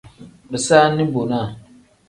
Bisaani 0.51 1.05
bonaa. 1.13 1.47